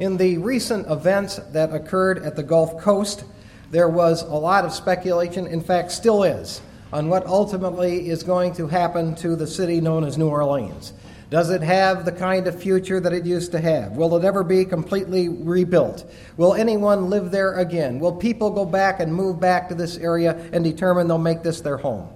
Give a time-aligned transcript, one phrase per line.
[0.00, 3.22] In the recent events that occurred at the Gulf Coast,
[3.70, 8.54] there was a lot of speculation, in fact, still is, on what ultimately is going
[8.54, 10.94] to happen to the city known as New Orleans.
[11.28, 13.92] Does it have the kind of future that it used to have?
[13.92, 16.10] Will it ever be completely rebuilt?
[16.38, 17.98] Will anyone live there again?
[17.98, 21.60] Will people go back and move back to this area and determine they'll make this
[21.60, 22.08] their home?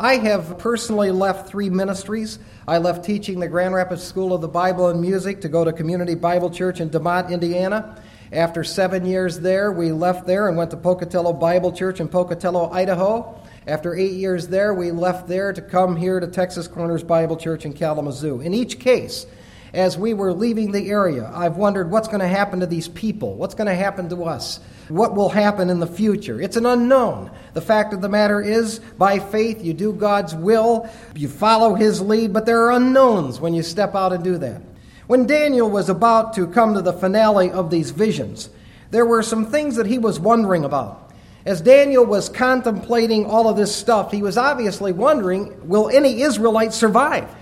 [0.00, 2.38] I have personally left three ministries.
[2.68, 5.72] I left teaching the Grand Rapids School of the Bible and Music to go to
[5.72, 8.00] Community Bible Church in DeMotte, Indiana.
[8.30, 12.70] After seven years there, we left there and went to Pocatello Bible Church in Pocatello,
[12.70, 13.42] Idaho.
[13.66, 17.64] After eight years there, we left there to come here to Texas Corners Bible Church
[17.64, 18.40] in Kalamazoo.
[18.40, 19.26] In each case,
[19.72, 23.34] as we were leaving the area, I've wondered what's going to happen to these people?
[23.34, 24.60] What's going to happen to us?
[24.88, 26.40] What will happen in the future?
[26.40, 27.30] It's an unknown.
[27.54, 32.00] The fact of the matter is, by faith, you do God's will, you follow His
[32.00, 34.62] lead, but there are unknowns when you step out and do that.
[35.06, 38.50] When Daniel was about to come to the finale of these visions,
[38.90, 41.12] there were some things that he was wondering about.
[41.46, 46.76] As Daniel was contemplating all of this stuff, he was obviously wondering will any Israelites
[46.76, 47.34] survive?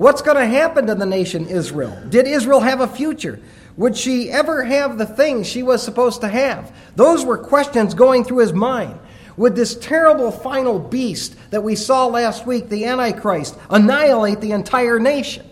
[0.00, 1.94] What's going to happen to the nation Israel?
[2.08, 3.38] Did Israel have a future?
[3.76, 6.74] Would she ever have the things she was supposed to have?
[6.96, 8.98] Those were questions going through his mind.
[9.36, 14.98] Would this terrible final beast that we saw last week, the Antichrist, annihilate the entire
[14.98, 15.46] nation?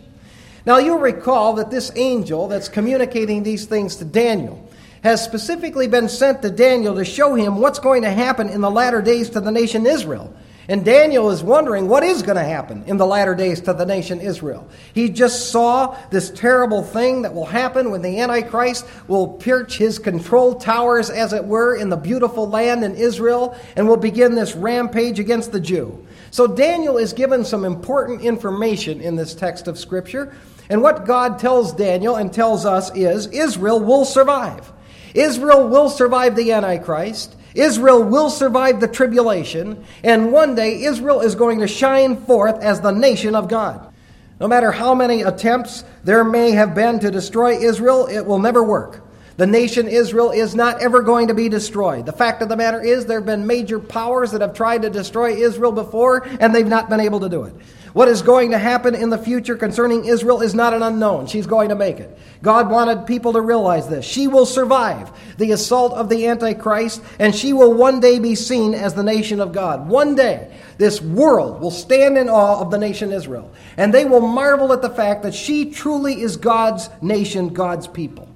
[0.64, 4.66] Now, you'll recall that this angel that's communicating these things to Daniel
[5.04, 8.70] has specifically been sent to Daniel to show him what's going to happen in the
[8.70, 10.34] latter days to the nation Israel.
[10.70, 13.86] And Daniel is wondering what is going to happen in the latter days to the
[13.86, 14.68] nation Israel.
[14.92, 19.98] He just saw this terrible thing that will happen when the Antichrist will perch his
[19.98, 24.54] control towers, as it were, in the beautiful land in Israel and will begin this
[24.54, 26.06] rampage against the Jew.
[26.30, 30.34] So Daniel is given some important information in this text of Scripture.
[30.68, 34.70] And what God tells Daniel and tells us is Israel will survive.
[35.14, 37.36] Israel will survive the Antichrist.
[37.54, 39.84] Israel will survive the tribulation.
[40.04, 43.92] And one day, Israel is going to shine forth as the nation of God.
[44.40, 48.62] No matter how many attempts there may have been to destroy Israel, it will never
[48.62, 49.07] work.
[49.38, 52.06] The nation Israel is not ever going to be destroyed.
[52.06, 54.90] The fact of the matter is, there have been major powers that have tried to
[54.90, 57.54] destroy Israel before, and they've not been able to do it.
[57.92, 61.28] What is going to happen in the future concerning Israel is not an unknown.
[61.28, 62.18] She's going to make it.
[62.42, 64.04] God wanted people to realize this.
[64.04, 68.74] She will survive the assault of the Antichrist, and she will one day be seen
[68.74, 69.88] as the nation of God.
[69.88, 74.20] One day, this world will stand in awe of the nation Israel, and they will
[74.20, 78.27] marvel at the fact that she truly is God's nation, God's people.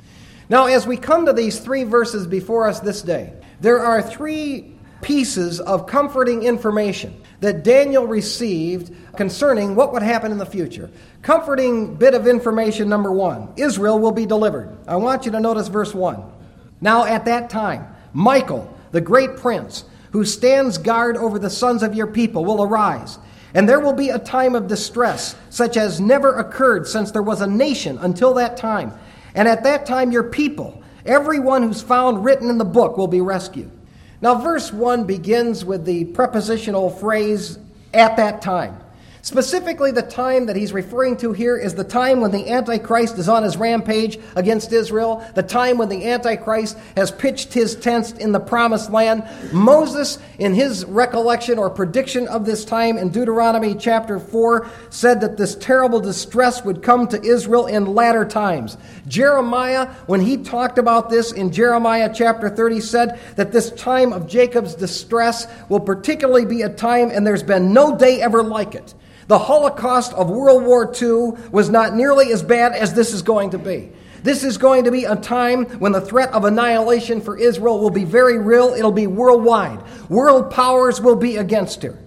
[0.53, 3.33] Now, as we come to these three verses before us this day,
[3.63, 10.37] there are three pieces of comforting information that Daniel received concerning what would happen in
[10.37, 10.91] the future.
[11.23, 14.77] Comforting bit of information number one Israel will be delivered.
[14.87, 16.23] I want you to notice verse 1.
[16.83, 21.95] Now, at that time, Michael, the great prince, who stands guard over the sons of
[21.95, 23.19] your people, will arise.
[23.55, 27.41] And there will be a time of distress, such as never occurred since there was
[27.41, 28.93] a nation until that time.
[29.35, 33.21] And at that time, your people, everyone who's found written in the book, will be
[33.21, 33.71] rescued.
[34.21, 37.59] Now, verse 1 begins with the prepositional phrase,
[37.95, 38.79] at that time.
[39.25, 43.29] Specifically, the time that he's referring to here is the time when the Antichrist is
[43.29, 48.33] on his rampage against Israel, the time when the Antichrist has pitched his tents in
[48.33, 49.23] the promised land.
[49.53, 55.37] Moses, in his recollection or prediction of this time in Deuteronomy chapter 4, said that
[55.37, 58.77] this terrible distress would come to Israel in latter times.
[59.07, 64.27] Jeremiah, when he talked about this in Jeremiah chapter 30, said that this time of
[64.27, 68.95] Jacob's distress will particularly be a time, and there's been no day ever like it.
[69.33, 73.49] The Holocaust of World War II was not nearly as bad as this is going
[73.53, 73.91] to be.
[74.23, 77.89] This is going to be a time when the threat of annihilation for Israel will
[77.89, 78.75] be very real.
[78.75, 79.81] It'll be worldwide.
[80.11, 81.99] World powers will be against her.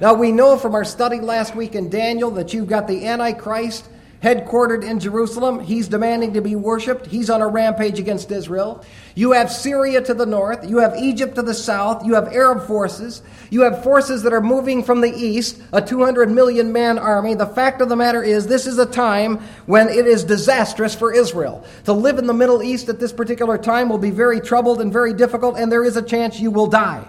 [0.00, 3.88] Now, we know from our study last week in Daniel that you've got the Antichrist
[4.24, 5.60] headquartered in Jerusalem.
[5.60, 7.04] He's demanding to be worshiped.
[7.04, 8.82] He's on a rampage against Israel.
[9.14, 10.66] You have Syria to the north.
[10.66, 12.06] You have Egypt to the south.
[12.06, 13.20] You have Arab forces.
[13.50, 17.34] You have forces that are moving from the east, a 200 million man army.
[17.34, 21.12] The fact of the matter is, this is a time when it is disastrous for
[21.12, 21.62] Israel.
[21.84, 24.90] To live in the Middle East at this particular time will be very troubled and
[24.90, 27.06] very difficult, and there is a chance you will die.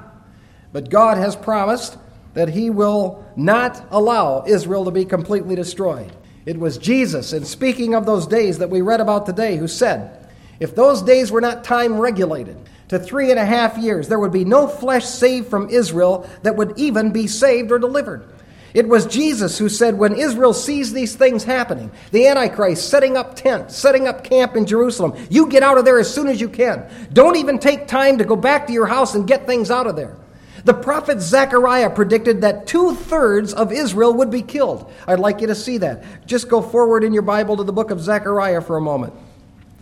[0.73, 1.97] But God has promised
[2.33, 6.11] that He will not allow Israel to be completely destroyed.
[6.45, 10.29] It was Jesus, and speaking of those days that we read about today, who said,
[10.59, 12.57] If those days were not time regulated
[12.89, 16.55] to three and a half years, there would be no flesh saved from Israel that
[16.55, 18.27] would even be saved or delivered.
[18.75, 23.35] It was Jesus who said, when Israel sees these things happening, the Antichrist setting up
[23.35, 26.49] tent, setting up camp in Jerusalem, you get out of there as soon as you
[26.49, 26.85] can.
[27.13, 29.95] Don't even take time to go back to your house and get things out of
[29.95, 30.17] there.
[30.65, 34.91] The prophet Zechariah predicted that two thirds of Israel would be killed.
[35.07, 36.27] I'd like you to see that.
[36.27, 39.13] Just go forward in your Bible to the book of Zechariah for a moment.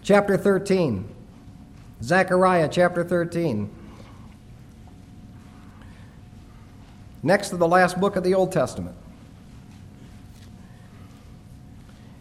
[0.04, 1.08] Chapter 13.
[2.04, 3.70] Zechariah chapter 13.
[7.24, 8.96] next to the last book of the Old Testament.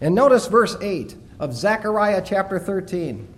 [0.01, 3.29] And notice verse 8 of Zechariah chapter 13.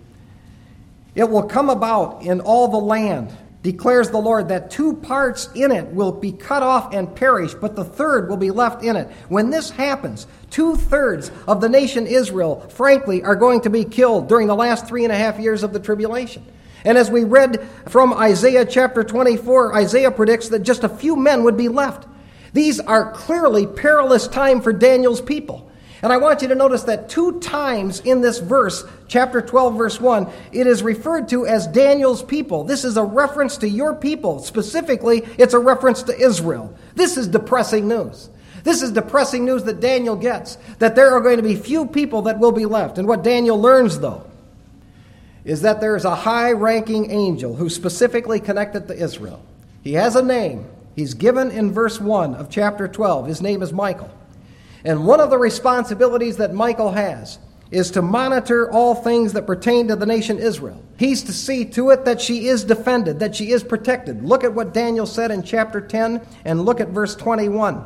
[1.15, 5.71] It will come about in all the land, declares the Lord, that two parts in
[5.71, 9.09] it will be cut off and perish, but the third will be left in it.
[9.27, 14.29] When this happens, two thirds of the nation Israel, frankly, are going to be killed
[14.29, 16.45] during the last three and a half years of the tribulation.
[16.85, 21.43] And as we read from Isaiah chapter 24, Isaiah predicts that just a few men
[21.43, 22.07] would be left.
[22.53, 25.71] These are clearly perilous time for Daniel's people.
[26.01, 29.99] And I want you to notice that two times in this verse, chapter 12, verse
[29.99, 32.63] 1, it is referred to as Daniel's people.
[32.63, 34.39] This is a reference to your people.
[34.39, 36.75] Specifically, it's a reference to Israel.
[36.95, 38.29] This is depressing news.
[38.63, 42.23] This is depressing news that Daniel gets that there are going to be few people
[42.23, 42.97] that will be left.
[42.97, 44.25] And what Daniel learns, though,
[45.45, 49.41] is that there is a high ranking angel who's specifically connected to Israel.
[49.83, 50.65] He has a name.
[50.95, 53.27] He's given in verse 1 of chapter 12.
[53.27, 54.09] His name is Michael.
[54.85, 57.39] And one of the responsibilities that Michael has
[57.71, 60.81] is to monitor all things that pertain to the nation Israel.
[60.97, 64.23] He's to see to it that she is defended, that she is protected.
[64.23, 67.83] Look at what Daniel said in chapter 10 and look at verse 21.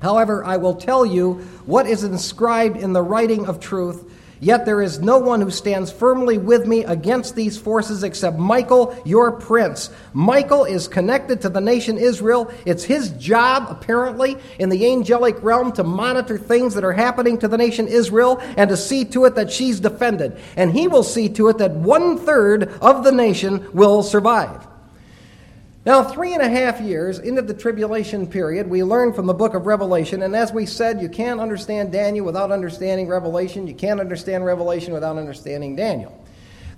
[0.00, 1.34] However, I will tell you
[1.66, 4.04] what is inscribed in the writing of truth
[4.40, 8.96] Yet there is no one who stands firmly with me against these forces except Michael,
[9.04, 9.90] your prince.
[10.12, 12.52] Michael is connected to the nation Israel.
[12.66, 17.48] It's his job, apparently, in the angelic realm to monitor things that are happening to
[17.48, 20.38] the nation Israel and to see to it that she's defended.
[20.56, 24.66] And he will see to it that one third of the nation will survive.
[25.86, 29.54] Now, three and a half years into the tribulation period, we learn from the book
[29.54, 33.68] of Revelation, and as we said, you can't understand Daniel without understanding Revelation.
[33.68, 36.20] You can't understand Revelation without understanding Daniel.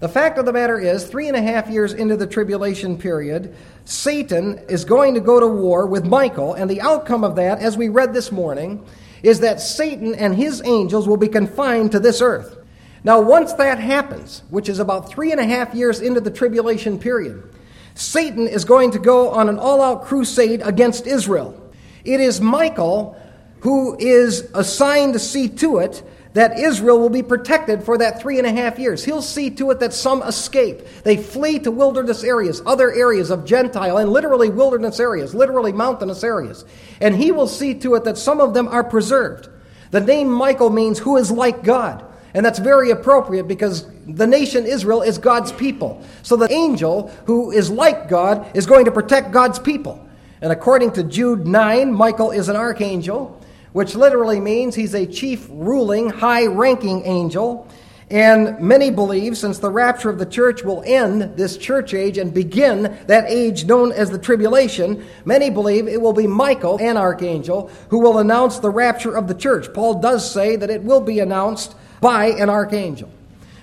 [0.01, 3.57] The fact of the matter is, three and a half years into the tribulation period,
[3.87, 7.79] Satan is going to go to war with Michael, and the outcome of that, as
[7.79, 8.85] we read this morning,
[9.23, 12.59] is that Satan and his angels will be confined to this earth.
[13.05, 16.99] Now, once that happens, which is about three and a half years into the tribulation
[16.99, 17.55] period,
[17.99, 21.61] Satan is going to go on an all out crusade against Israel.
[22.05, 23.21] It is Michael
[23.62, 26.05] who is assigned to see to it
[26.35, 29.05] that Israel will be protected for that three and a half years.
[29.05, 30.87] He'll see to it that some escape.
[31.03, 36.23] They flee to wilderness areas, other areas of Gentile, and literally wilderness areas, literally mountainous
[36.23, 36.65] areas.
[37.00, 39.49] And he will see to it that some of them are preserved.
[39.91, 42.05] The name Michael means who is like God.
[42.35, 46.03] And that's very appropriate because the nation Israel is God's people.
[46.23, 50.07] So the angel who is like God is going to protect God's people.
[50.41, 53.41] And according to Jude 9, Michael is an archangel,
[53.73, 57.67] which literally means he's a chief ruling, high ranking angel.
[58.11, 62.33] And many believe, since the rapture of the church will end this church age and
[62.33, 67.71] begin that age known as the tribulation, many believe it will be Michael, an archangel,
[67.91, 69.75] who will announce the rapture of the church.
[69.75, 73.11] Paul does say that it will be announced by an archangel.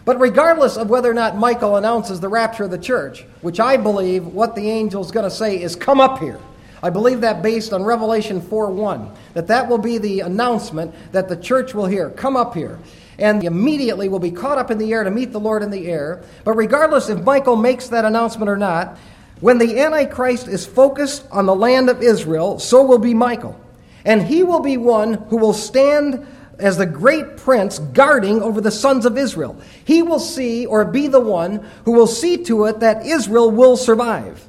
[0.06, 3.77] But regardless of whether or not Michael announces the rapture of the church, which I
[3.77, 6.39] believe what the angel's going to say is, Come up here.
[6.84, 11.27] I believe that based on Revelation 4 1, that that will be the announcement that
[11.27, 12.12] the church will hear.
[12.12, 12.80] Come up here.
[13.18, 15.88] And immediately will be caught up in the air to meet the Lord in the
[15.88, 16.22] air.
[16.44, 19.00] But regardless if Michael makes that announcement or not,
[19.39, 23.60] when the Antichrist is focused on the land of Israel, so will be Michael.
[24.04, 26.27] And he will be one who will stand
[26.60, 29.60] as the great prince guarding over the sons of Israel.
[29.84, 33.78] He will see or be the one who will see to it that Israel will
[33.78, 34.48] survive.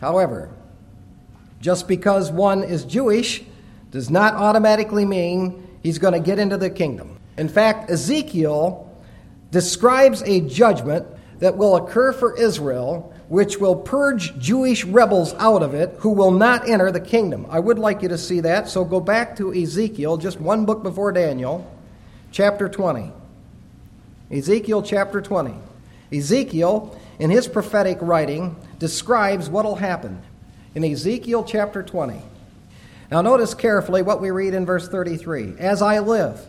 [0.00, 0.50] However,
[1.60, 3.42] just because one is Jewish
[3.90, 7.18] does not automatically mean he's going to get into the kingdom.
[7.36, 8.84] In fact, Ezekiel
[9.50, 11.06] describes a judgment
[11.38, 16.30] that will occur for Israel which will purge Jewish rebels out of it who will
[16.30, 17.46] not enter the kingdom.
[17.50, 20.82] I would like you to see that, so go back to Ezekiel, just one book
[20.82, 21.70] before Daniel,
[22.32, 23.12] chapter 20.
[24.30, 25.54] Ezekiel chapter 20.
[26.12, 30.22] Ezekiel, in his prophetic writing, describes what will happen
[30.74, 32.22] in Ezekiel chapter 20.
[33.10, 36.46] Now, notice carefully what we read in verse 33 As I live,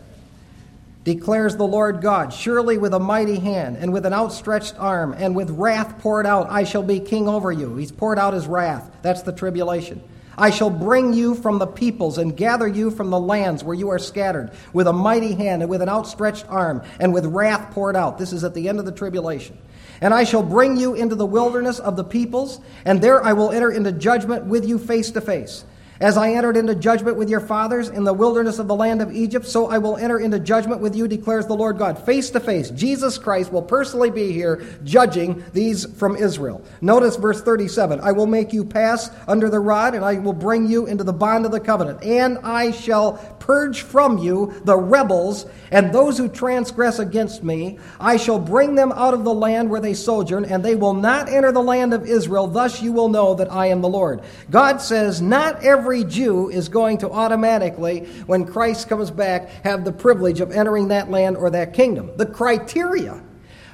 [1.04, 2.32] declares the Lord God.
[2.32, 6.50] Surely with a mighty hand and with an outstretched arm and with wrath poured out,
[6.50, 7.76] I shall be king over you.
[7.76, 8.90] He's poured out his wrath.
[9.02, 10.02] That's the tribulation.
[10.36, 13.90] I shall bring you from the peoples and gather you from the lands where you
[13.90, 17.96] are scattered with a mighty hand and with an outstretched arm and with wrath poured
[17.96, 18.16] out.
[18.16, 19.58] This is at the end of the tribulation.
[20.00, 23.50] And I shall bring you into the wilderness of the peoples, and there I will
[23.50, 25.64] enter into judgment with you face to face.
[26.00, 29.14] As I entered into judgment with your fathers in the wilderness of the land of
[29.14, 31.98] Egypt, so I will enter into judgment with you, declares the Lord God.
[32.06, 36.64] Face to face, Jesus Christ will personally be here judging these from Israel.
[36.80, 40.66] Notice verse 37 I will make you pass under the rod, and I will bring
[40.66, 42.02] you into the bond of the covenant.
[42.02, 47.78] And I shall purge from you the rebels and those who transgress against me.
[47.98, 51.28] I shall bring them out of the land where they sojourn, and they will not
[51.28, 52.46] enter the land of Israel.
[52.46, 54.22] Thus you will know that I am the Lord.
[54.50, 59.92] God says, Not every Jew is going to automatically, when Christ comes back, have the
[59.92, 62.10] privilege of entering that land or that kingdom.
[62.16, 63.22] The criteria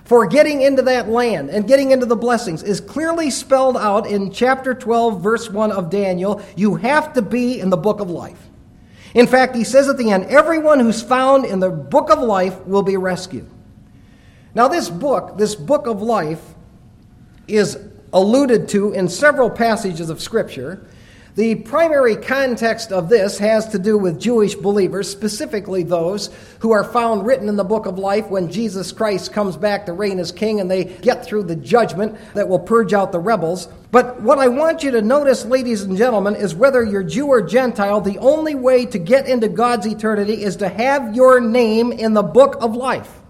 [0.07, 4.31] for getting into that land and getting into the blessings is clearly spelled out in
[4.31, 6.41] chapter 12, verse 1 of Daniel.
[6.55, 8.46] You have to be in the book of life.
[9.17, 12.61] In fact, he says at the end, everyone who's found in the book of life
[12.67, 13.49] will be rescued.
[14.55, 16.43] Now, this book, this book of life,
[17.49, 17.79] is
[18.13, 20.87] alluded to in several passages of Scripture.
[21.37, 26.83] The primary context of this has to do with Jewish believers, specifically those who are
[26.83, 30.33] found written in the book of life when Jesus Christ comes back to reign as
[30.33, 33.69] king and they get through the judgment that will purge out the rebels.
[33.91, 37.43] But what I want you to notice, ladies and gentlemen, is whether you're Jew or
[37.43, 42.15] Gentile, the only way to get into God's eternity is to have your name in
[42.15, 43.21] the book of life.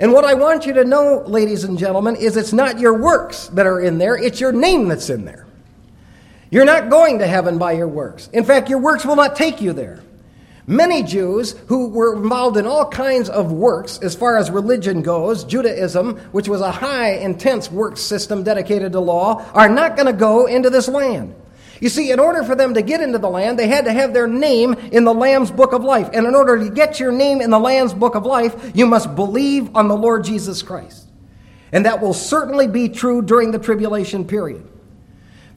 [0.00, 3.48] And what I want you to know, ladies and gentlemen, is it's not your works
[3.48, 5.47] that are in there, it's your name that's in there.
[6.50, 8.28] You're not going to heaven by your works.
[8.32, 10.02] In fact, your works will not take you there.
[10.66, 15.44] Many Jews who were involved in all kinds of works as far as religion goes,
[15.44, 20.12] Judaism, which was a high, intense work system dedicated to law, are not going to
[20.12, 21.34] go into this land.
[21.80, 24.12] You see, in order for them to get into the land, they had to have
[24.12, 26.10] their name in the Lamb's book of life.
[26.12, 29.14] And in order to get your name in the Lamb's book of life, you must
[29.14, 31.08] believe on the Lord Jesus Christ.
[31.72, 34.66] And that will certainly be true during the tribulation period.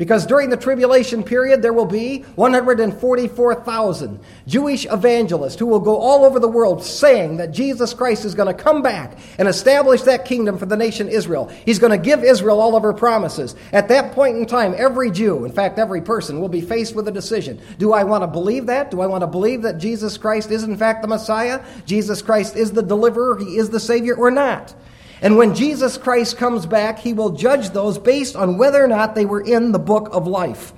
[0.02, 6.26] Because during the tribulation period, there will be 144,000 Jewish evangelists who will go all
[6.26, 10.26] over the world saying that Jesus Christ is going to come back and establish that
[10.26, 11.50] kingdom for the nation Israel.
[11.68, 13.56] He's going to give Israel all of her promises.
[13.72, 17.08] At that point in time, every Jew, in fact, every person, will be faced with
[17.08, 17.62] a decision.
[17.78, 18.90] Do I want to believe that?
[18.90, 21.64] Do I want to believe that Jesus Christ is, in fact, the Messiah?
[21.86, 23.38] Jesus Christ is the deliverer?
[23.38, 24.74] He is the Savior or not?
[25.22, 29.14] And when Jesus Christ comes back, he will judge those based on whether or not
[29.14, 30.74] they were in the book of life.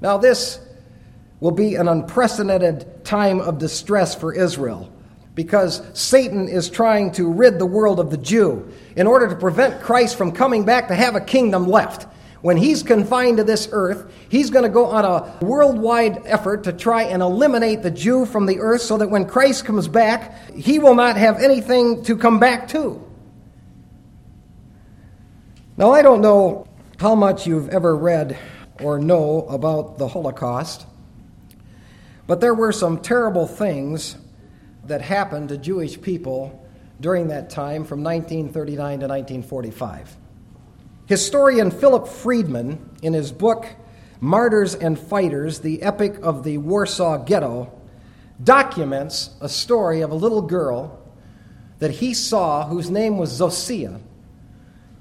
[0.00, 0.58] Now, this
[1.38, 4.92] will be an unprecedented time of distress for Israel
[5.36, 9.80] because Satan is trying to rid the world of the Jew in order to prevent
[9.80, 12.06] Christ from coming back to have a kingdom left.
[12.42, 16.72] When he's confined to this earth, he's going to go on a worldwide effort to
[16.72, 20.80] try and eliminate the Jew from the earth so that when Christ comes back, he
[20.80, 23.11] will not have anything to come back to.
[25.74, 26.66] Now, I don't know
[26.98, 28.38] how much you've ever read
[28.82, 30.84] or know about the Holocaust,
[32.26, 34.18] but there were some terrible things
[34.84, 36.62] that happened to Jewish people
[37.00, 40.14] during that time from 1939 to 1945.
[41.06, 43.66] Historian Philip Friedman, in his book
[44.20, 47.72] Martyrs and Fighters The Epic of the Warsaw Ghetto,
[48.44, 51.02] documents a story of a little girl
[51.78, 53.98] that he saw whose name was Zosia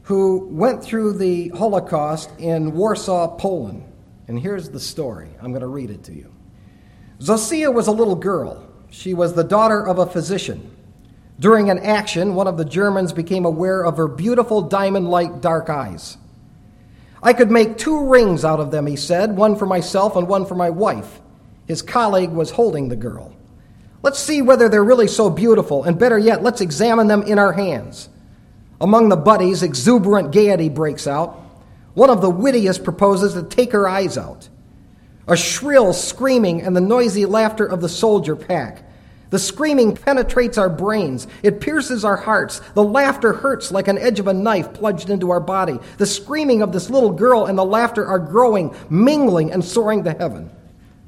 [0.04, 3.84] who went through the Holocaust in Warsaw, Poland.
[4.28, 5.30] And here's the story.
[5.42, 6.34] I'm going to read it to you.
[7.20, 8.68] Zosia was a little girl.
[8.90, 10.76] She was the daughter of a physician.
[11.40, 15.70] During an action, one of the Germans became aware of her beautiful diamond like dark
[15.70, 16.18] eyes.
[17.24, 20.46] I could make two rings out of them, he said, one for myself and one
[20.46, 21.22] for my wife.
[21.68, 23.36] His colleague was holding the girl.
[24.04, 27.54] Let's see whether they're really so beautiful, and better yet, let's examine them in our
[27.54, 28.10] hands.
[28.82, 31.40] Among the buddies, exuberant gaiety breaks out.
[31.94, 34.50] One of the wittiest proposes to take her eyes out.
[35.28, 38.84] A shrill screaming and the noisy laughter of the soldier pack.
[39.30, 41.28] The screaming penetrates our brains.
[41.44, 42.60] It pierces our hearts.
[42.74, 45.78] The laughter hurts like an edge of a knife plunged into our body.
[46.00, 50.12] The screaming of this little girl and the laughter are growing, mingling, and soaring to
[50.12, 50.50] heaven.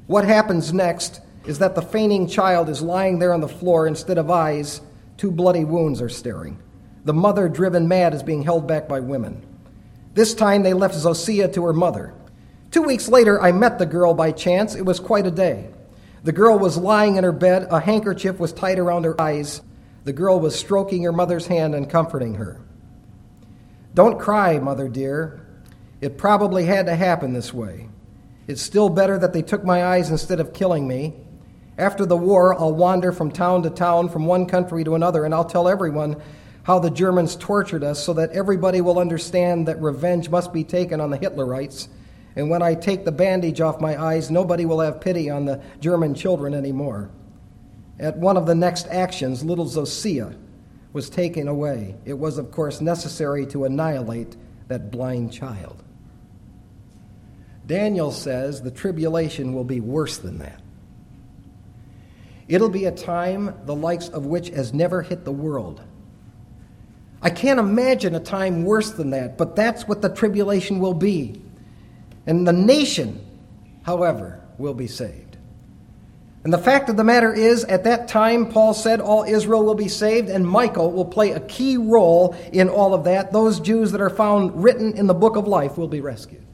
[0.06, 4.16] What happens next is that the fainting child is lying there on the floor instead
[4.16, 4.80] of eyes.
[5.16, 6.58] Two bloody wounds are staring.
[7.04, 9.44] The mother, driven mad, is being held back by women.
[10.14, 12.14] This time they left Zosia to her mother.
[12.70, 14.74] Two weeks later, I met the girl by chance.
[14.74, 15.70] It was quite a day.
[16.24, 19.60] The girl was lying in her bed, a handkerchief was tied around her eyes.
[20.04, 22.60] The girl was stroking her mother's hand and comforting her.
[23.94, 25.46] Don't cry, mother dear.
[26.00, 27.88] It probably had to happen this way.
[28.46, 31.14] It's still better that they took my eyes instead of killing me.
[31.76, 35.34] After the war, I'll wander from town to town, from one country to another, and
[35.34, 36.20] I'll tell everyone
[36.64, 41.00] how the Germans tortured us so that everybody will understand that revenge must be taken
[41.00, 41.88] on the Hitlerites.
[42.36, 45.62] And when I take the bandage off my eyes, nobody will have pity on the
[45.80, 47.10] German children anymore.
[48.00, 50.36] At one of the next actions, little Zosia
[50.94, 51.96] was taken away.
[52.06, 54.36] It was, of course, necessary to annihilate
[54.68, 55.82] that blind child.
[57.66, 60.60] Daniel says the tribulation will be worse than that.
[62.48, 65.82] It'll be a time the likes of which has never hit the world.
[67.24, 71.40] I can't imagine a time worse than that, but that's what the tribulation will be.
[72.26, 73.24] And the nation,
[73.82, 75.38] however, will be saved.
[76.44, 79.74] And the fact of the matter is, at that time, Paul said all Israel will
[79.74, 83.32] be saved, and Michael will play a key role in all of that.
[83.32, 86.44] Those Jews that are found written in the book of life will be rescued.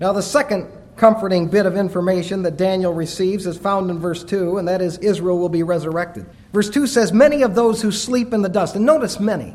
[0.00, 4.58] Now, the second comforting bit of information that Daniel receives is found in verse 2,
[4.58, 6.26] and that is Israel will be resurrected.
[6.52, 9.54] Verse 2 says, Many of those who sleep in the dust, and notice many,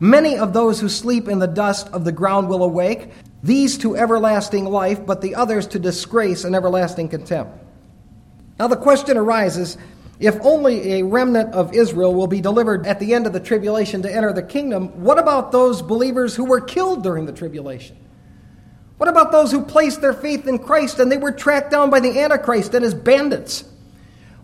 [0.00, 3.10] many of those who sleep in the dust of the ground will awake,
[3.42, 7.52] these to everlasting life, but the others to disgrace and everlasting contempt.
[8.58, 9.78] Now the question arises
[10.20, 14.02] if only a remnant of Israel will be delivered at the end of the tribulation
[14.02, 17.96] to enter the kingdom, what about those believers who were killed during the tribulation?
[18.96, 22.00] What about those who placed their faith in Christ and they were tracked down by
[22.00, 23.64] the Antichrist and his bandits?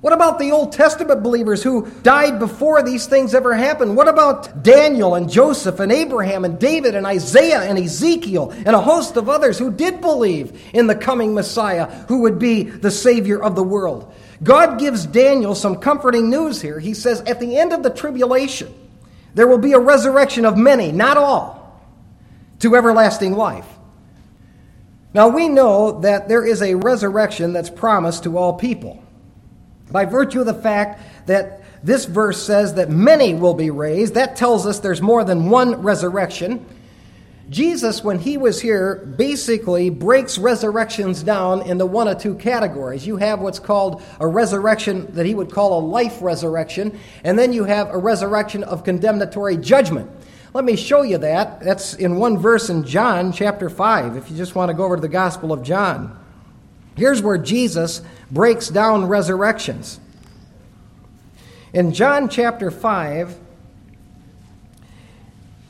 [0.04, 3.96] What about the Old Testament believers who died before these things ever happened?
[3.96, 8.82] What about Daniel and Joseph and Abraham and David and Isaiah and Ezekiel and a
[8.82, 13.42] host of others who did believe in the coming Messiah who would be the Savior
[13.42, 14.12] of the world?
[14.42, 16.78] God gives Daniel some comforting news here.
[16.78, 18.74] He says, At the end of the tribulation,
[19.32, 21.82] there will be a resurrection of many, not all,
[22.58, 23.66] to everlasting life.
[25.14, 29.02] Now we know that there is a resurrection that's promised to all people.
[29.90, 34.36] By virtue of the fact that this verse says that many will be raised, that
[34.36, 36.64] tells us there's more than one resurrection.
[37.50, 43.06] Jesus, when he was here, basically breaks resurrections down into one or two categories.
[43.06, 47.52] You have what's called a resurrection that he would call a life resurrection, and then
[47.52, 50.10] you have a resurrection of condemnatory judgment.
[50.54, 51.60] Let me show you that.
[51.60, 54.96] That's in one verse in John chapter 5, if you just want to go over
[54.96, 56.23] to the Gospel of John.
[56.96, 60.00] Here's where Jesus breaks down resurrections.
[61.72, 63.36] In John chapter 5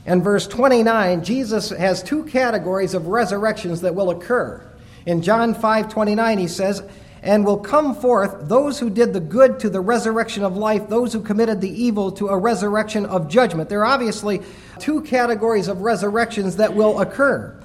[0.06, 4.62] and verse 29, Jesus has two categories of resurrections that will occur.
[5.06, 6.82] In John 5 29, he says,
[7.22, 11.14] and will come forth those who did the good to the resurrection of life, those
[11.14, 13.70] who committed the evil to a resurrection of judgment.
[13.70, 14.42] There are obviously
[14.78, 17.58] two categories of resurrections that will occur.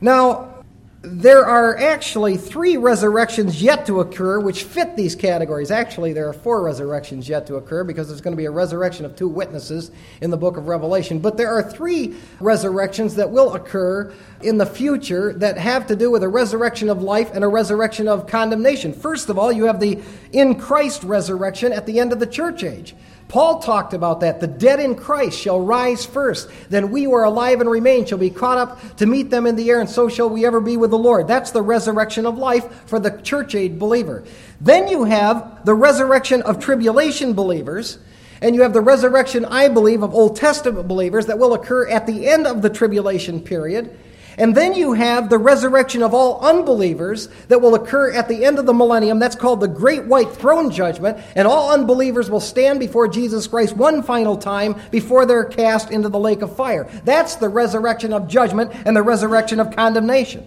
[0.00, 0.59] Now,
[1.02, 5.70] there are actually three resurrections yet to occur which fit these categories.
[5.70, 9.06] Actually, there are four resurrections yet to occur because there's going to be a resurrection
[9.06, 11.18] of two witnesses in the book of Revelation.
[11.18, 16.10] But there are three resurrections that will occur in the future that have to do
[16.10, 18.92] with a resurrection of life and a resurrection of condemnation.
[18.92, 22.62] First of all, you have the in Christ resurrection at the end of the church
[22.62, 22.94] age.
[23.30, 24.40] Paul talked about that.
[24.40, 26.50] The dead in Christ shall rise first.
[26.68, 29.54] Then we who are alive and remain shall be caught up to meet them in
[29.54, 31.28] the air, and so shall we ever be with the Lord.
[31.28, 34.24] That's the resurrection of life for the church age believer.
[34.60, 37.98] Then you have the resurrection of tribulation believers.
[38.42, 42.06] And you have the resurrection, I believe, of Old Testament believers that will occur at
[42.06, 43.96] the end of the tribulation period.
[44.38, 48.58] And then you have the resurrection of all unbelievers that will occur at the end
[48.58, 49.18] of the millennium.
[49.18, 51.18] That's called the Great White Throne Judgment.
[51.34, 56.08] And all unbelievers will stand before Jesus Christ one final time before they're cast into
[56.08, 56.88] the lake of fire.
[57.04, 60.46] That's the resurrection of judgment and the resurrection of condemnation.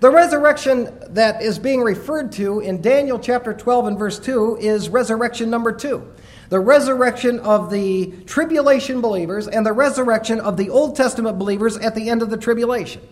[0.00, 4.88] The resurrection that is being referred to in Daniel chapter 12 and verse 2 is
[4.88, 6.14] resurrection number 2
[6.48, 11.94] the resurrection of the tribulation believers and the resurrection of the Old Testament believers at
[11.94, 13.02] the end of the tribulation.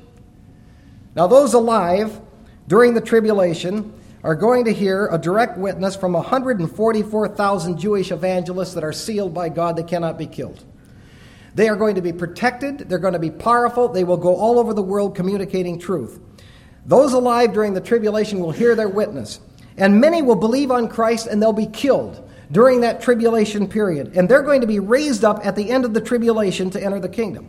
[1.17, 2.21] Now, those alive
[2.69, 8.85] during the tribulation are going to hear a direct witness from 144,000 Jewish evangelists that
[8.85, 10.63] are sealed by God that cannot be killed.
[11.55, 14.59] They are going to be protected, they're going to be powerful, they will go all
[14.59, 16.21] over the world communicating truth.
[16.85, 19.41] Those alive during the tribulation will hear their witness,
[19.79, 24.17] and many will believe on Christ and they'll be killed during that tribulation period.
[24.19, 27.01] And they're going to be raised up at the end of the tribulation to enter
[27.01, 27.49] the kingdom.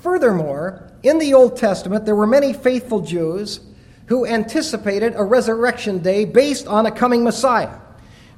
[0.00, 3.60] Furthermore, in the Old Testament, there were many faithful Jews
[4.06, 7.76] who anticipated a resurrection day based on a coming Messiah.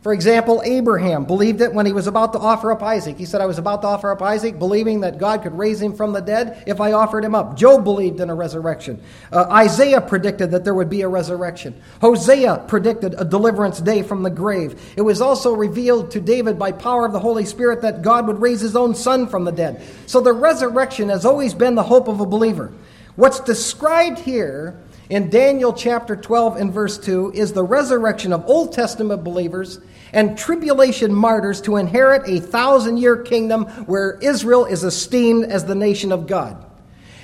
[0.03, 3.19] For example, Abraham believed it when he was about to offer up Isaac.
[3.19, 5.95] He said, I was about to offer up Isaac, believing that God could raise him
[5.95, 7.55] from the dead if I offered him up.
[7.55, 9.03] Job believed in a resurrection.
[9.31, 11.79] Uh, Isaiah predicted that there would be a resurrection.
[12.01, 14.81] Hosea predicted a deliverance day from the grave.
[14.97, 18.41] It was also revealed to David by power of the Holy Spirit that God would
[18.41, 19.83] raise his own son from the dead.
[20.07, 22.73] So the resurrection has always been the hope of a believer.
[23.17, 28.73] What's described here in Daniel chapter 12 and verse 2 is the resurrection of Old
[28.73, 29.81] Testament believers
[30.12, 35.75] and tribulation martyrs to inherit a thousand year kingdom where Israel is esteemed as the
[35.75, 36.64] nation of God.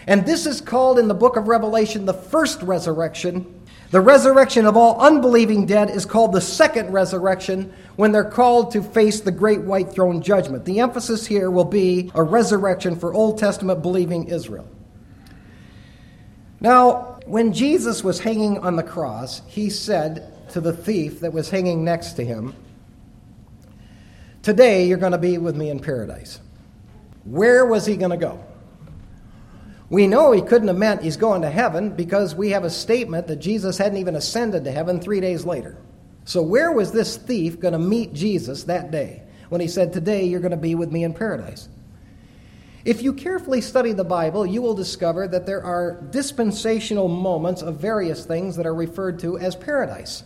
[0.08, 3.62] And this is called in the book of Revelation the first resurrection.
[3.92, 8.82] The resurrection of all unbelieving dead is called the second resurrection when they're called to
[8.82, 10.64] face the great white throne judgment.
[10.64, 14.68] The emphasis here will be a resurrection for Old Testament believing Israel.
[16.60, 21.50] Now, when Jesus was hanging on the cross, he said to the thief that was
[21.50, 22.54] hanging next to him,
[24.42, 26.38] Today you're going to be with me in paradise.
[27.24, 28.44] Where was he going to go?
[29.90, 33.26] We know he couldn't have meant he's going to heaven because we have a statement
[33.26, 35.76] that Jesus hadn't even ascended to heaven three days later.
[36.24, 40.24] So, where was this thief going to meet Jesus that day when he said, Today
[40.24, 41.68] you're going to be with me in paradise?
[42.86, 47.80] If you carefully study the Bible, you will discover that there are dispensational moments of
[47.80, 50.22] various things that are referred to as paradise.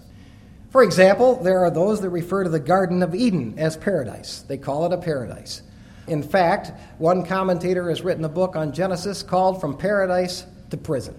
[0.69, 4.43] For example, there are those that refer to the Garden of Eden as paradise.
[4.43, 5.63] They call it a paradise.
[6.07, 11.19] In fact, one commentator has written a book on Genesis called From Paradise to Prison.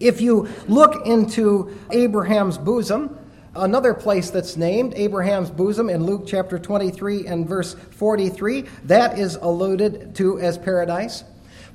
[0.00, 3.16] If you look into Abraham's bosom,
[3.54, 9.36] Another place that's named, Abraham's bosom, in Luke chapter 23 and verse 43, that is
[9.36, 11.22] alluded to as paradise.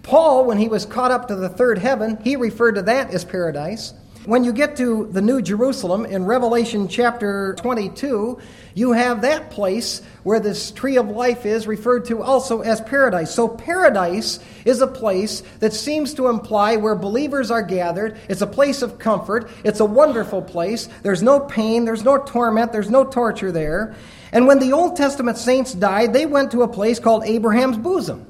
[0.01, 3.23] Paul, when he was caught up to the third heaven, he referred to that as
[3.23, 3.93] paradise.
[4.27, 8.37] When you get to the New Jerusalem in Revelation chapter 22,
[8.73, 13.33] you have that place where this tree of life is referred to also as paradise.
[13.33, 18.17] So, paradise is a place that seems to imply where believers are gathered.
[18.27, 19.49] It's a place of comfort.
[19.63, 20.89] It's a wonderful place.
[21.03, 23.95] There's no pain, there's no torment, there's no torture there.
[24.33, 28.27] And when the Old Testament saints died, they went to a place called Abraham's bosom.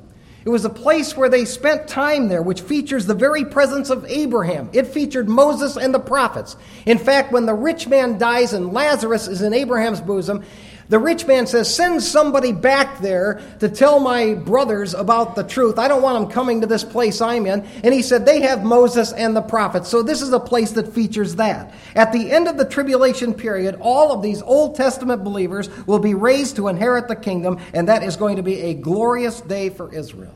[0.48, 4.06] It was a place where they spent time there, which features the very presence of
[4.06, 4.70] Abraham.
[4.72, 6.56] It featured Moses and the prophets.
[6.86, 10.46] In fact, when the rich man dies and Lazarus is in Abraham's bosom,
[10.90, 15.78] the rich man says, Send somebody back there to tell my brothers about the truth.
[15.78, 17.66] I don't want them coming to this place I'm in.
[17.84, 19.90] And he said, They have Moses and the prophets.
[19.90, 21.74] So this is a place that features that.
[21.96, 26.14] At the end of the tribulation period, all of these Old Testament believers will be
[26.14, 29.94] raised to inherit the kingdom, and that is going to be a glorious day for
[29.94, 30.34] Israel.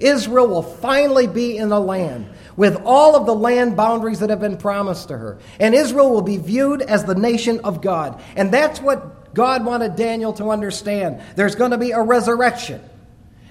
[0.00, 4.40] Israel will finally be in the land with all of the land boundaries that have
[4.40, 5.38] been promised to her.
[5.58, 8.20] And Israel will be viewed as the nation of God.
[8.36, 12.80] And that's what God wanted Daniel to understand there's going to be a resurrection.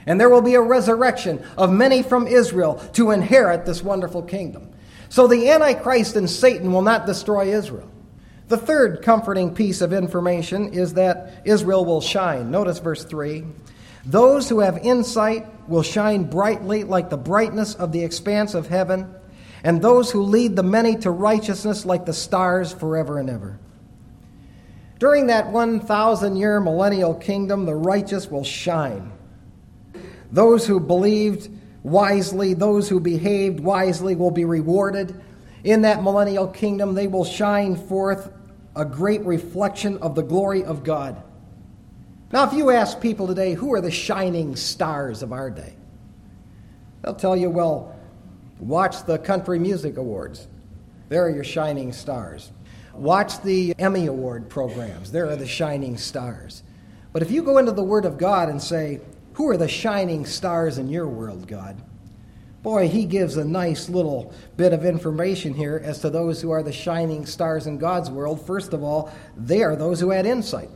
[0.06, 4.70] And there will be a resurrection of many from Israel to inherit this wonderful kingdom.
[5.10, 7.90] So the Antichrist and Satan will not destroy Israel.
[8.48, 12.52] The third comforting piece of information is that Israel will shine.
[12.52, 13.46] Notice verse 3.
[14.06, 19.14] Those who have insight will shine brightly like the brightness of the expanse of heaven,
[19.64, 23.58] and those who lead the many to righteousness like the stars forever and ever.
[25.04, 29.12] During that 1,000 year millennial kingdom, the righteous will shine.
[30.32, 31.50] Those who believed
[31.84, 35.22] wisely, those who behaved wisely, will be rewarded.
[35.66, 38.32] In that millennial kingdom, they will shine forth
[38.78, 41.22] a great reflection of the glory of God.
[42.32, 45.74] Now, if you ask people today, who are the shining stars of our day?
[47.02, 47.94] They'll tell you, well,
[48.58, 50.48] watch the Country Music Awards.
[51.10, 52.54] There are your shining stars.
[52.94, 55.12] Watch the Emmy Award programs.
[55.12, 56.64] There are the shining stars.
[57.12, 59.02] But if you go into the Word of God and say,
[59.34, 61.82] Who are the shining stars in your world, God?
[62.62, 66.64] Boy, he gives a nice little bit of information here as to those who are
[66.64, 68.46] the shining stars in God's world.
[68.46, 70.70] First of all, they are those who had insight.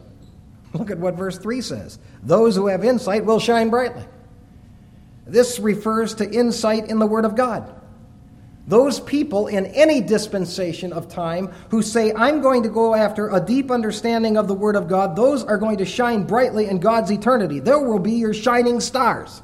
[0.73, 4.03] Look at what verse 3 says Those who have insight will shine brightly.
[5.25, 7.73] This refers to insight in the Word of God.
[8.67, 13.39] Those people in any dispensation of time who say, I'm going to go after a
[13.39, 17.09] deep understanding of the Word of God, those are going to shine brightly in God's
[17.09, 17.59] eternity.
[17.59, 19.41] There will be your shining stars.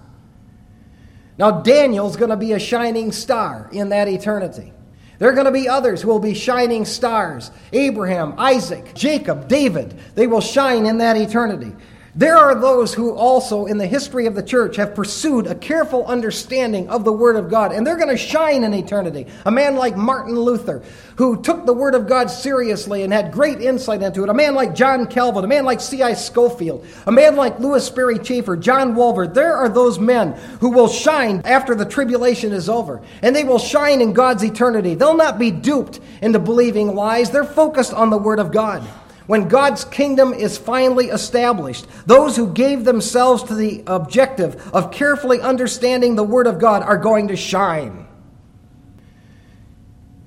[1.37, 4.73] Now, Daniel's going to be a shining star in that eternity.
[5.19, 9.97] There are going to be others who will be shining stars Abraham, Isaac, Jacob, David.
[10.15, 11.73] They will shine in that eternity.
[12.15, 16.05] There are those who also, in the history of the church, have pursued a careful
[16.05, 19.25] understanding of the Word of God, and they're going to shine in eternity.
[19.47, 20.83] A man like Martin Luther,
[21.15, 24.29] who took the Word of God seriously and had great insight into it.
[24.29, 26.13] A man like John Calvin, a man like C.I.
[26.13, 29.33] Scofield, a man like Lewis Sperry Chafer, John Walvoord.
[29.33, 33.57] There are those men who will shine after the tribulation is over, and they will
[33.57, 34.93] shine in God's eternity.
[34.93, 38.87] They'll not be duped into believing lies, they're focused on the Word of God.
[39.25, 45.39] When God's kingdom is finally established, those who gave themselves to the objective of carefully
[45.39, 48.07] understanding the Word of God are going to shine.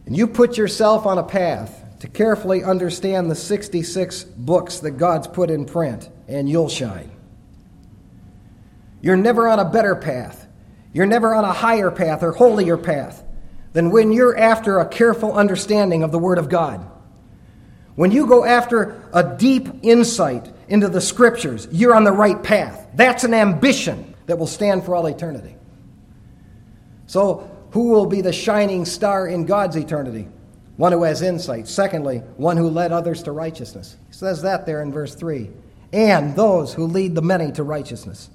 [0.06, 5.26] And you put yourself on a path to carefully understand the 66 books that God's
[5.26, 7.10] put in print, and you'll shine.
[9.02, 10.46] You're never on a better path.
[10.92, 13.22] You're never on a higher path or holier path
[13.74, 16.90] than when you're after a careful understanding of the Word of God.
[17.96, 22.86] When you go after a deep insight into the scriptures, you're on the right path.
[22.94, 25.56] That's an ambition that will stand for all eternity.
[27.06, 30.28] So, who will be the shining star in God's eternity?
[30.76, 31.68] One who has insight.
[31.68, 33.96] Secondly, one who led others to righteousness.
[34.08, 35.50] He says that there in verse 3.
[35.92, 38.28] And those who lead the many to righteousness.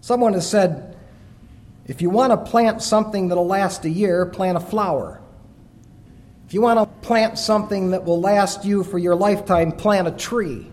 [0.00, 0.96] Someone has said,
[1.86, 5.20] if you want to plant something that'll last a year, plant a flower.
[6.50, 10.10] If you want to plant something that will last you for your lifetime, plant a
[10.10, 10.66] tree.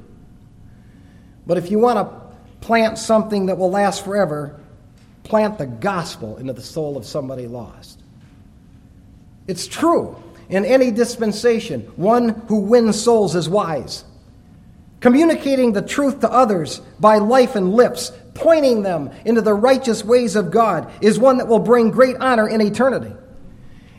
[1.45, 4.59] But if you want to plant something that will last forever,
[5.21, 7.99] plant the gospel into the soul of somebody lost.
[9.45, 10.17] It's true.
[10.49, 14.03] In any dispensation, one who wins souls is wise.
[14.99, 20.35] Communicating the truth to others by life and lips, pointing them into the righteous ways
[20.35, 23.13] of God, is one that will bring great honor in eternity.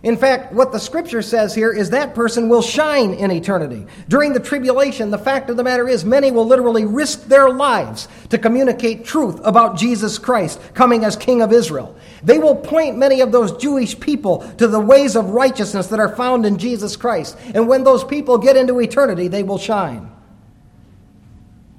[0.02, 3.84] In fact, what the scripture says here is that person will shine in eternity.
[4.08, 8.06] During the tribulation, the fact of the matter is, many will literally risk their lives
[8.30, 11.96] to communicate truth about Jesus Christ coming as King of Israel.
[12.22, 16.14] They will point many of those Jewish people to the ways of righteousness that are
[16.14, 17.37] found in Jesus Christ.
[17.54, 20.12] And when those people get into eternity, they will shine.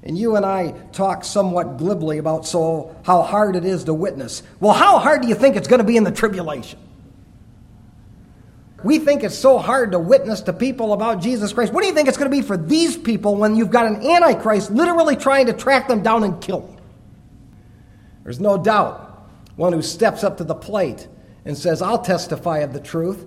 [0.03, 4.43] And you and I talk somewhat glibly about so how hard it is to witness.
[4.59, 6.79] Well, how hard do you think it's going to be in the tribulation?
[8.83, 11.73] We think it's so hard to witness to people about Jesus Christ.
[11.73, 14.05] What do you think it's going to be for these people when you've got an
[14.05, 16.77] Antichrist literally trying to track them down and kill them?
[18.23, 19.05] There's no doubt
[19.55, 21.07] one who steps up to the plate
[21.45, 23.25] and says, I'll testify of the truth.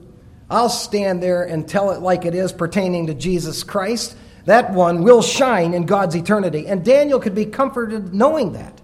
[0.50, 4.16] I'll stand there and tell it like it is pertaining to Jesus Christ.
[4.44, 6.66] That one will shine in God's eternity.
[6.66, 8.81] And Daniel could be comforted knowing that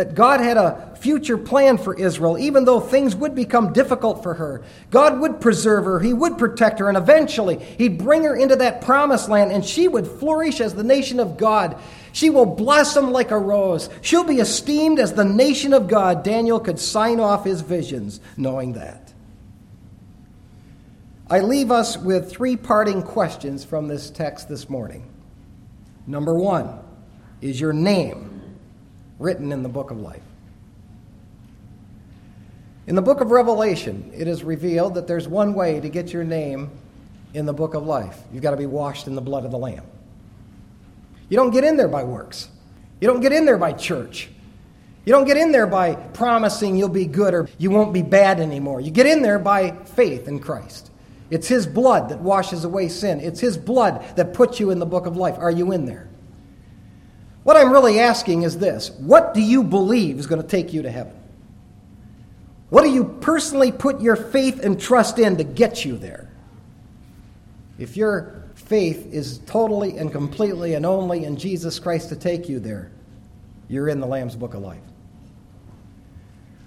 [0.00, 4.32] that God had a future plan for Israel, even though things would become difficult for
[4.32, 4.62] her.
[4.90, 8.80] God would preserve her, He would protect her, and eventually He'd bring her into that
[8.80, 11.76] promised land, and she would flourish as the nation of God.
[12.12, 13.90] She will blossom like a rose.
[14.00, 16.22] She'll be esteemed as the nation of God.
[16.22, 19.12] Daniel could sign off his visions knowing that.
[21.28, 25.10] I leave us with three parting questions from this text this morning.
[26.06, 26.78] Number one,
[27.42, 28.29] is your name
[29.20, 30.22] written in the book of life.
[32.88, 36.24] In the book of Revelation, it is revealed that there's one way to get your
[36.24, 36.70] name
[37.34, 38.18] in the book of life.
[38.32, 39.84] You've got to be washed in the blood of the Lamb.
[41.28, 42.48] You don't get in there by works.
[43.00, 44.28] You don't get in there by church.
[45.04, 48.40] You don't get in there by promising you'll be good or you won't be bad
[48.40, 48.80] anymore.
[48.80, 50.90] You get in there by faith in Christ.
[51.30, 53.20] It's His blood that washes away sin.
[53.20, 55.36] It's His blood that puts you in the book of life.
[55.38, 56.09] Are you in there?
[57.50, 60.82] What I'm really asking is this What do you believe is going to take you
[60.82, 61.14] to heaven?
[62.68, 66.30] What do you personally put your faith and trust in to get you there?
[67.76, 72.60] If your faith is totally and completely and only in Jesus Christ to take you
[72.60, 72.92] there,
[73.66, 74.78] you're in the Lamb's Book of Life.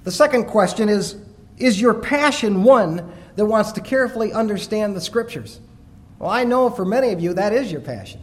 [0.04, 1.16] The second question is
[1.60, 5.62] Is your passion one that wants to carefully understand the Scriptures?
[6.20, 8.20] Well, I know for many of you that is your passion.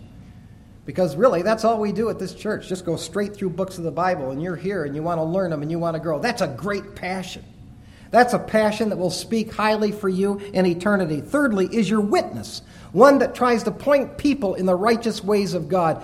[0.87, 2.69] Because really, that's all we do at this church.
[2.69, 5.25] Just go straight through books of the Bible, and you're here and you want to
[5.25, 6.19] learn them and you want to grow.
[6.19, 7.45] That's a great passion.
[8.11, 11.21] That's a passion that will speak highly for you in eternity.
[11.21, 12.63] Thirdly, is your witness,
[12.93, 16.03] one that tries to point people in the righteous ways of God.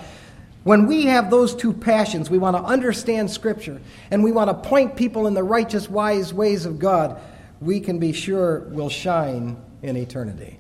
[0.63, 4.69] When we have those two passions, we want to understand Scripture and we want to
[4.69, 7.21] point people in the righteous, wise ways of God,
[7.61, 10.59] we can be sure will shine in eternity.